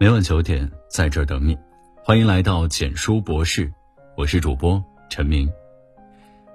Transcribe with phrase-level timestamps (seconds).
[0.00, 1.58] 每晚九点在这儿等你，
[2.04, 3.72] 欢迎来到简书博士，
[4.16, 4.80] 我是主播
[5.10, 5.50] 陈明。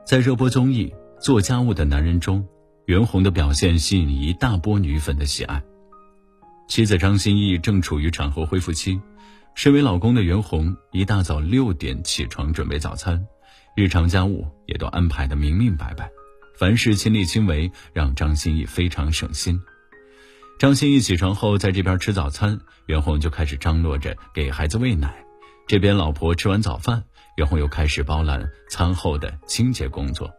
[0.05, 0.87] 在热播综艺
[1.21, 2.47] 《做家务的男人》中，
[2.85, 5.61] 袁弘的表现吸引一大波女粉的喜爱。
[6.69, 8.97] 妻子张歆艺正处于产后恢复期，
[9.55, 13.27] 身为老公的袁弘一大早六点起床准备早餐，
[13.75, 16.09] 日常家务也都安排的明明白白，
[16.57, 19.59] 凡事亲力亲为，让张歆艺非常省心。
[20.63, 25.13] 张歆艺起床后，在这边吃早餐，袁弘就开始张罗着给孩子喂奶。
[25.67, 27.03] 这边老婆吃完早饭，
[27.35, 30.31] 袁弘又开始包揽餐后的清洁工作。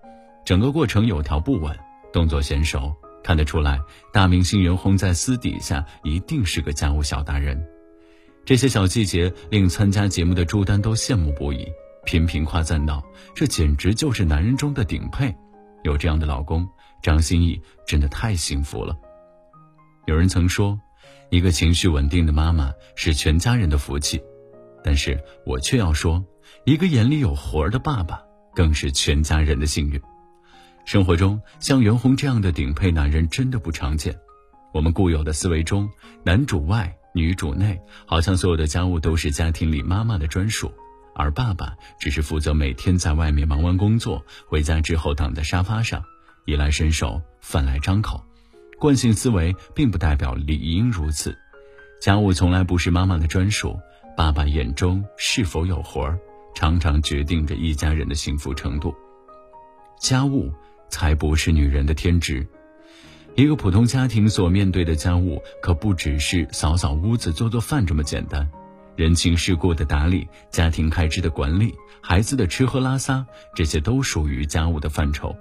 [0.43, 1.79] 整个过程有条不紊，
[2.11, 2.91] 动作娴熟，
[3.23, 3.79] 看得出来，
[4.15, 7.63] 大明星袁弘在私底下一定是个家务小达人。
[8.47, 11.71] 这些小细节令参加节目的朱丹都羡慕不已，
[12.07, 13.05] 频频夸赞道
[13.37, 15.37] ：“这简直就是男人中的顶配，
[15.83, 16.67] 有这样的老公，
[17.03, 18.97] 张歆艺真的太幸福了。”
[20.07, 20.79] 有人曾说，
[21.31, 24.23] 一个情绪稳定的妈妈是全家人的福气，
[24.83, 26.23] 但是我却要说，
[26.67, 28.21] 一个眼里有活儿的爸爸
[28.55, 29.99] 更是全家人的幸运。
[30.85, 34.15] 生活中像袁弘这样的顶配男人真的不常见。
[34.75, 35.89] 我们固有的思维中，
[36.23, 40.71] 男主外女主内，好像所有的家务都是家庭里妈妈的专属，
[41.15, 46.05] 而爸爸只是负责每天在外面忙完工作回家之后躺在沙发上，
[46.45, 48.23] 衣来伸手，饭来张口。
[48.85, 51.35] 惯性思维并不代表理应如此，
[52.03, 53.81] 家务从来不是妈妈的专属，
[54.15, 56.19] 爸爸眼中是否有活儿，
[56.55, 58.95] 常常决定着一家人的幸福程度。
[59.99, 60.53] 家务
[60.91, 62.47] 才不是女人的天职，
[63.37, 68.47] 一个普通家庭所面对的家务可不只是扫扫屋子、做做饭这么简单，
[68.97, 73.25] 人情世故的打理、家庭开支的管理、孩子的吃喝拉撒，
[73.55, 75.35] 这些都属于家务的范畴。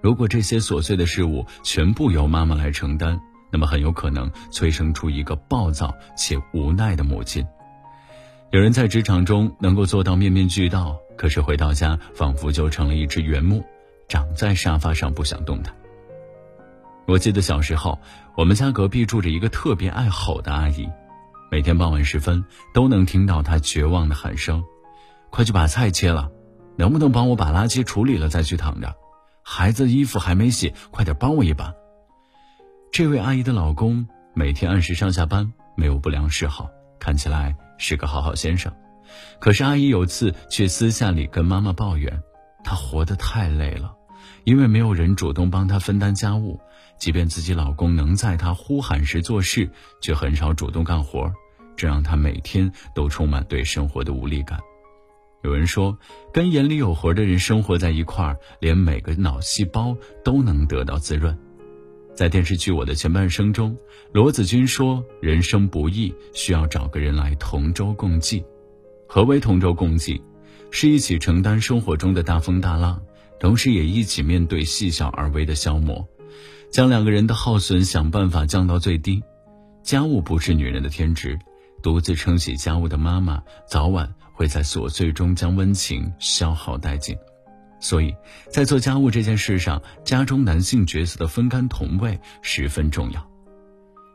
[0.00, 3.20] 如果这些琐碎的事物全部由妈妈来承担，
[3.50, 7.46] 那么很有可能催生出一个暴躁且无奈的母亲。
[8.50, 13.62] 有人在职场中能够做到面面俱到，可是回到家仿佛就成了一只原木，
[14.08, 15.74] 长在沙发上不想动弹。
[17.06, 17.98] 我记得小时候，
[18.36, 20.88] 我们家隔壁住着一个特别爱吼的阿姨，
[21.50, 24.64] 每天傍晚时分都能听到她绝望的喊声
[25.30, 26.30] ：“快去把菜切了，
[26.76, 28.94] 能不能帮我把垃圾处理了再去躺着？”
[29.52, 31.74] 孩子衣服还没洗，快点帮我一把。
[32.92, 38.72] 这位阿姨的老公每天按时上下班，没有不良嗜好，看起来是个好好先生。
[39.40, 42.22] 可是阿姨有次却私下里跟妈妈抱怨，
[42.62, 43.92] 她活得太累了，
[44.44, 46.60] 因为没有人主动帮她分担家务，
[46.96, 49.68] 即便自己老公能在她呼喊时做事，
[50.00, 51.28] 却很少主动干活，
[51.76, 54.60] 这让她每天都充满对生活的无力感。
[55.42, 55.98] 有人说，
[56.32, 61.36] 跟眼里有活的人生活在一块儿，连每个脑细胞都能得到滋润。
[62.14, 63.74] 在电视剧《我的前半生》中，
[64.12, 68.44] 罗子君说：“人生不易，需要找个人来同舟共济。”
[69.08, 70.20] 何为同舟共济？
[70.70, 73.00] 是一起承担生活中的大风大浪，
[73.40, 76.06] 同时也一起面对细小而微的消磨，
[76.70, 79.22] 将两个人的耗损想办法降到最低。
[79.82, 81.38] 家务不是女人的天职。
[81.82, 87.14] 独自撑起家务的妈妈，早晚会在琐碎中将温情消耗殆尽。
[87.78, 88.16] 所以，
[88.48, 93.30] 在做家务这件事上，家中男性角色的分甘同味十分重要。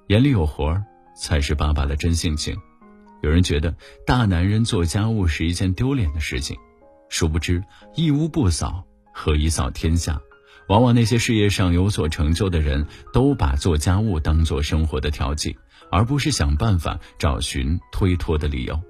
[0.07, 0.83] 眼里有活儿，
[1.15, 2.57] 才是爸爸的真性情。
[3.21, 6.57] 有人觉得大男人做家务是一件丢脸的事情，
[7.07, 8.83] 殊不知一屋不扫，
[9.13, 10.19] 何以扫天下？
[10.69, 15.55] 往往那些事业上有所成就的人，都把做家务当做生活的调剂。
[15.91, 18.81] 而不是想办法找寻推脱的理由。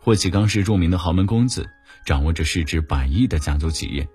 [0.00, 1.68] 霍启刚是著名的豪门公子，
[2.06, 4.08] 掌握着市值百亿的家族企业，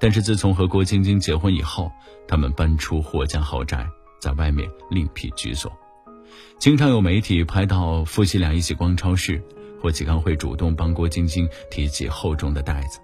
[0.00, 1.90] 但是自从和郭晶晶结婚以后，
[2.28, 3.86] 他们搬出霍家豪宅，
[4.20, 5.72] 在外面另辟居所。
[6.58, 9.42] 经常有媒体拍到夫妻俩一起逛超市，
[9.80, 13.00] 霍启刚会主动帮郭晶晶提起厚重的袋子。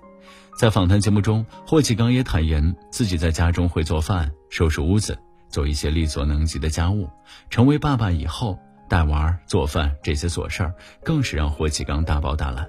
[0.58, 5.18] 在访谈节目中，霍启刚也坦言自己在家中会做饭、收拾屋子。
[5.48, 7.08] 做一些力所能及的家务，
[7.50, 8.58] 成为爸爸以后，
[8.88, 10.74] 带娃、做饭这些琐事儿，
[11.04, 12.68] 更是让霍启刚大包大揽，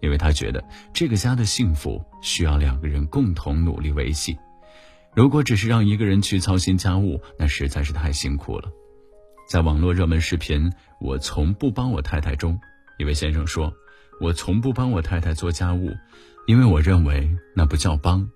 [0.00, 0.62] 因为他觉得
[0.92, 4.36] 这个家的幸福需要两个人共同努力维系。
[5.14, 8.70] 如果只是让一个人去操心家务，那实在是太辛苦了。
[9.48, 10.70] 在网络热门视频
[11.00, 12.60] 《我从不帮我太太》中，
[12.98, 13.72] 一位先生说
[14.20, 15.90] ：“我从不帮我太太做家务，
[16.46, 18.28] 因为我认为那不叫帮，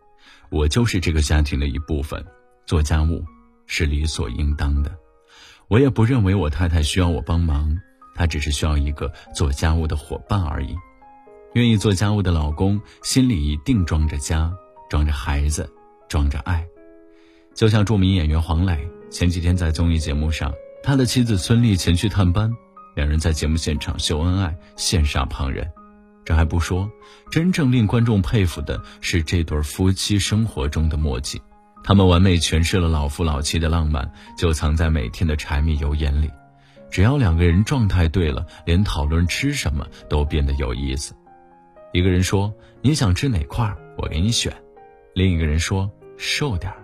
[0.50, 2.24] 我就是这个家庭的一部分，
[2.66, 3.24] 做家务。”
[3.72, 4.92] 是理所应当的，
[5.70, 7.78] 我也不认为我太太需要我帮忙，
[8.16, 10.76] 她只是需要一个做家务的伙伴而已。
[11.54, 14.52] 愿意做家务的老公心里一定装着家，
[14.88, 15.70] 装着孩子，
[16.08, 16.66] 装着爱。
[17.54, 20.52] 就像著名演员黄磊前几天在综艺节目上，
[20.82, 22.52] 他的妻子孙俪前去探班，
[22.96, 25.70] 两人在节目现场秀恩爱，羡煞旁人。
[26.24, 26.90] 这还不说，
[27.30, 31.40] 真正令观众佩服的是这对夫妻生活中的默契。
[31.82, 36.30] 他们完美诠释了老夫老妻的浪漫，就藏在每天的柴米油盐里。
[36.90, 41.14] 只要两个人状态对了，连讨论吃什么都变得有意思。
[41.92, 44.52] 一个人说：“你想吃哪块，我给你选。”
[45.14, 46.78] 另一个人说：“瘦点儿。”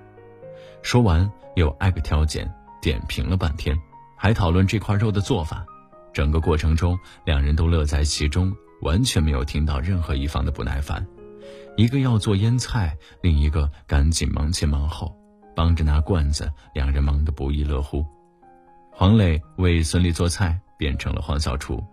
[0.83, 3.77] 说完又挨个挑拣，点评了半天，
[4.17, 5.65] 还讨论这块肉的做法。
[6.13, 8.53] 整个过程中，两人都乐在其中，
[8.83, 11.07] 完全没有听到任何一方的不耐烦。
[11.77, 15.15] 一个要做腌菜，另一个赶紧忙前忙后，
[15.55, 18.05] 帮着拿罐子，两人忙得不亦乐乎。
[18.91, 21.85] 黄磊为孙俪做菜，变成了黄小厨。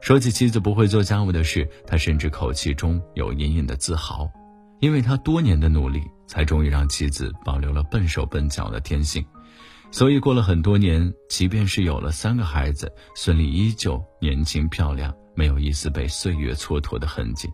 [0.00, 4.30] 说起妻子不会做家务的事，他甚至口气中有隐隐的自豪，
[4.78, 9.24] 因为他多年的努力，才终于让妻子保留了笨手笨脚的天性。
[9.90, 17.52] 所以过了很多年，即便是有了三个孩子，孙俪依旧年轻漂亮，没有一丝被岁月蹉跎的痕迹。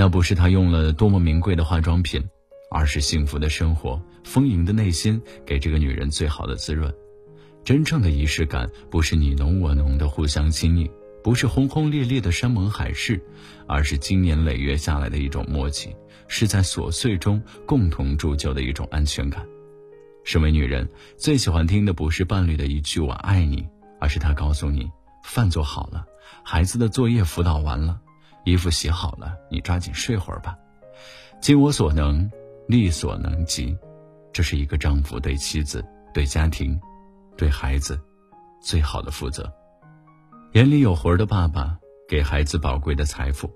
[0.00, 2.26] 那不是他用了多么名贵的化妆品，
[2.70, 6.90] 而是幸福的生活、丰盈的内心，给这个女人最好的滋润。
[7.64, 10.90] 真正的仪式感，不是你侬我侬的互相亲昵，
[11.22, 13.22] 不是轰轰烈烈的山盟海誓，
[13.66, 15.94] 而是经年累月下来的一种默契，
[16.28, 19.46] 是在琐碎中共同铸就的一种安全感。
[20.24, 20.88] 身为女人，
[21.18, 23.66] 最喜欢听的不是伴侣的一句“我爱你”，
[24.00, 24.90] 而是他告诉你
[25.22, 26.06] ：“饭做好了，
[26.42, 28.00] 孩子的作业辅导完了，
[28.44, 30.56] 衣服洗好了，你抓紧睡会儿吧。”
[31.40, 32.30] 尽我所能，
[32.68, 33.76] 力所能及，
[34.32, 36.78] 这是一个丈夫对妻子、对家庭。
[37.36, 37.98] 对孩子，
[38.60, 39.50] 最好的负责。
[40.52, 43.50] 眼里有活的爸爸给孩子宝贵的财富。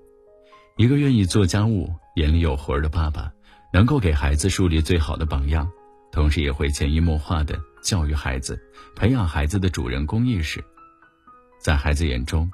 [0.75, 3.31] 一个愿意做家务、眼里有活的爸爸，
[3.71, 5.69] 能够给孩子树立最好的榜样，
[6.11, 8.59] 同时也会潜移默化的教育孩子，
[8.95, 10.65] 培养孩子的主人公意识。
[11.59, 12.49] 在孩子眼中，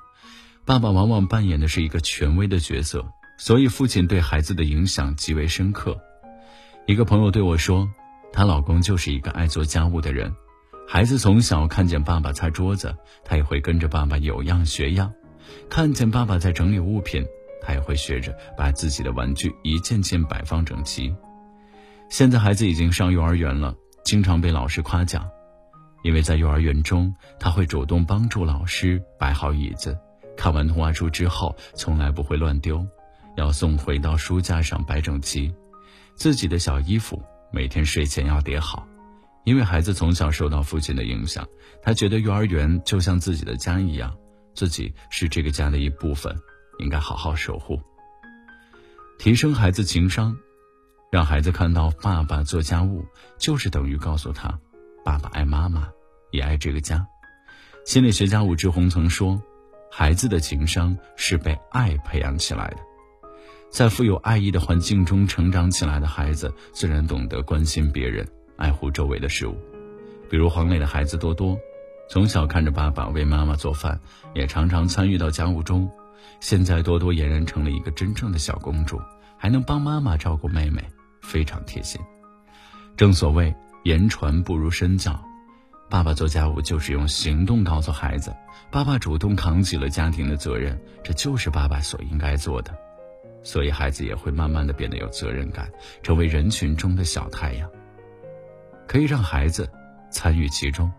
[0.63, 3.05] 爸爸往往扮演的是一个权威的角色，
[3.37, 5.99] 所以父亲对孩子的影响极为深刻。
[6.85, 7.89] 一个朋友对我说，
[8.31, 10.31] 她老公就是一个爱做家务的人。
[10.87, 12.93] 孩子从小看见爸爸擦桌子，
[13.23, 15.09] 他也会跟着爸爸有样学样；
[15.69, 17.25] 看见爸爸在整理物品，
[17.61, 21.15] 他也会学着把自己的玩具一件件摆放整齐。
[22.09, 23.73] 现在孩子已经上幼儿园了，
[24.03, 25.25] 经常被老师夸奖，
[26.03, 29.97] 因为在幼儿园中，他会主动帮助老师摆好椅子，
[30.41, 32.83] 看完童话书之后，从来不会乱丢，
[33.38, 35.53] 要送回到书架上摆整齐。
[36.15, 37.21] 自己的小衣服
[37.51, 38.88] 每天睡前要叠好。
[39.43, 41.47] 因为孩子从小受到父亲的影响，
[41.83, 44.17] 他觉得幼儿园就像自己的家一样，
[44.55, 46.35] 自己是这个家的一部分，
[46.79, 47.79] 应该好好守护。
[49.19, 50.35] 提升孩子情商，
[51.11, 53.05] 让孩子看到爸爸做家务
[53.37, 54.59] 就是等于告诉他，
[55.05, 55.87] 爸爸爱妈妈，
[56.31, 57.05] 也爱这个家。
[57.85, 59.39] 心理学家武志红曾说，
[59.93, 62.77] 孩子的情商是被爱培养起来的，
[63.69, 68.25] 在富有爱意的环境中成长起来的孩子，自然懂得关心别人。
[68.55, 69.57] 爱护周围的事物，
[70.29, 71.59] 比如黄磊的孩子多多，
[72.09, 73.99] 从小看着爸爸为妈妈做饭，
[74.33, 75.91] 也常常参与到家务中。
[76.39, 78.97] 现在多多俨然成了一个真正的小公主，
[79.37, 80.81] 还能帮妈妈照顾妹妹，
[81.21, 81.99] 非常贴心。
[82.95, 83.53] 正所谓
[83.83, 85.21] 言传不如身教，
[85.91, 88.33] 爸爸做家务就是用行动告诉孩子，
[88.71, 92.73] 爸爸主动扛起了家庭的责任，这就是爸爸所应该做的。
[93.44, 95.69] 所以孩子也会慢慢的变得有责任感，
[96.01, 97.69] 成为人群中的小太阳。
[98.87, 99.69] 可以让孩子
[100.09, 100.89] 参与其中。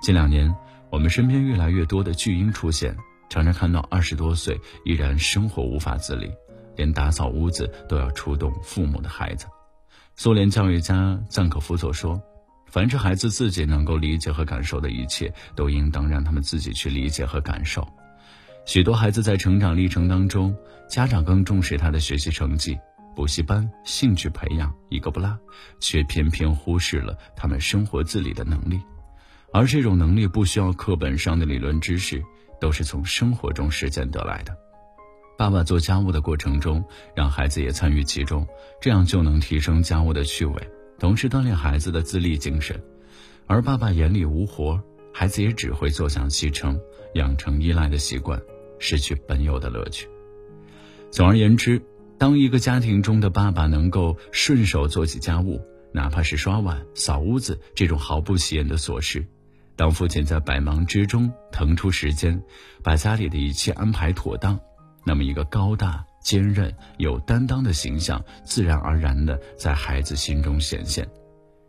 [0.00, 0.54] 近两年，
[0.88, 2.96] 我们身边越来越多的巨婴出现，
[3.28, 6.32] 常常看到二十多岁依然生活无法自理，
[6.74, 9.46] 连打扫屋子都要出动父母的孩子。
[10.14, 12.18] 苏联教育家赞可夫所说
[12.66, 17.86] ：“凡是孩子自己能够理解和感受的一切，都应当让他们自己去理解和感受。”
[18.66, 20.54] 许多孩子在成长历程当中，
[20.88, 22.78] 家长更重视他的学习成绩。
[23.14, 25.38] 补习班、兴趣培养一个不落，
[25.80, 28.78] 却偏偏忽视了他们生活自理的能力。
[29.54, 32.22] 而这种能力不需要课本上的理论知识，
[32.60, 34.54] 都是从生活中实践得来的。
[35.38, 38.46] 爸爸做家务的过程中，让孩子也参与其中，
[38.82, 42.80] 这样就能提升家务的趣味，同时锻炼孩子的自立精神。
[43.46, 46.80] 而爸爸眼里无活，孩子也只会坐享其成，
[47.14, 48.40] 养成依赖的习惯，
[48.78, 50.08] 失去本有的乐趣。
[51.10, 51.82] 总而言之。
[52.18, 55.60] 当一个家庭中的爸爸能够顺手做起家务，
[55.92, 59.20] 哪怕是刷碗、扫屋子这种毫不起眼的琐事；
[59.76, 62.42] 当父亲在百忙之中腾出时间，
[62.82, 64.58] 把家里的一切安排妥当，
[65.04, 71.08] 那么一个高大、坚韧、有担当的形象，自然而然的在孩子心中显现，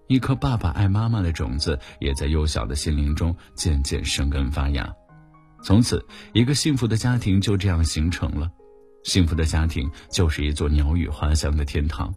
[0.07, 4.91] 一颗爸爸爱妈妈的种子，也在幼小的心灵中渐渐生根发芽。
[5.61, 8.49] 从此，一个幸福的家庭就这样形成了。
[9.03, 12.11] 幸福的家庭就是一座鸟语花香的天堂，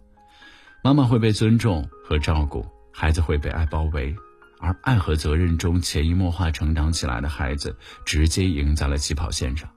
[0.82, 4.16] 妈妈会被尊重和照顾，孩子会被爱包围，
[4.60, 9.68] 而爱和责任中潜移默化成长起来的孩子，直接赢在了起跑线上，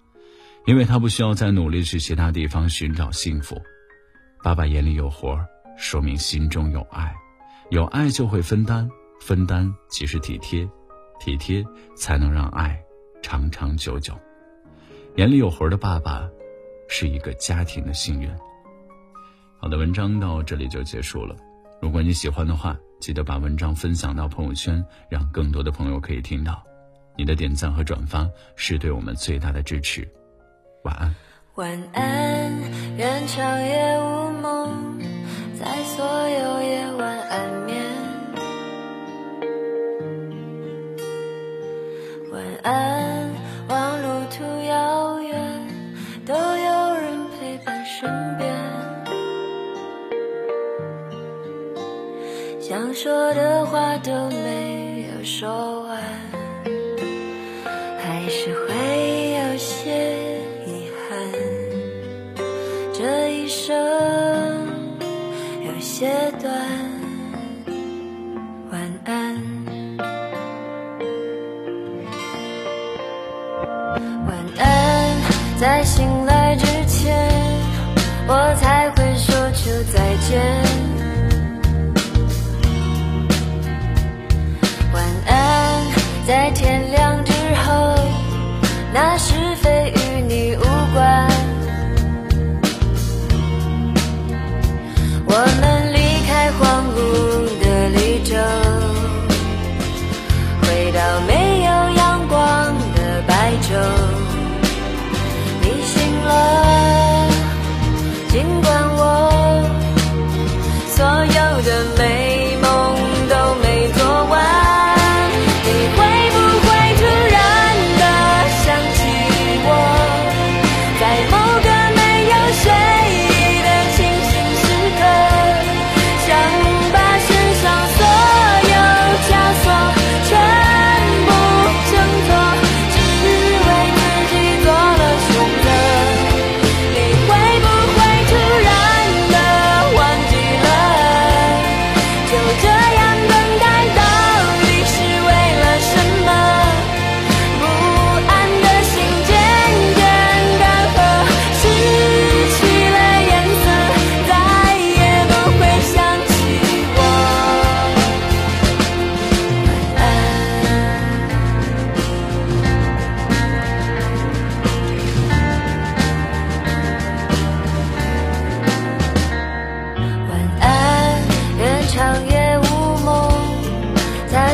[0.65, 3.61] 因为他不需要再努力去其他地方寻找幸福。
[4.43, 5.39] 爸爸眼里有活，
[5.77, 7.13] 说明心中有爱，
[7.69, 8.89] 有爱就会分担，
[9.21, 10.67] 分担即是体贴，
[11.19, 11.65] 体贴
[11.95, 12.79] 才能让爱
[13.21, 14.13] 长长久久。
[15.15, 16.29] 眼里有活的爸爸。
[16.89, 18.29] 是一个家庭的幸运。
[19.57, 21.35] 好的，文章到这里就结束了。
[21.81, 26.61] 如果你喜欢的话，记得把文章分享到朋友圈，让更多的朋友可以听到。
[27.17, 30.07] 你的点赞和转发是对我们最大的支持。
[30.83, 31.15] 晚安。
[31.55, 32.51] 晚安，
[32.97, 34.99] 愿长夜无梦，
[35.57, 37.81] 在所有夜晚安眠。
[42.33, 43.29] 晚安，
[43.69, 45.67] 望路途遥远，
[46.25, 48.53] 都有人陪伴身边。
[52.59, 56.02] 想说的话都没有说完，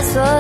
[0.10, 0.39] so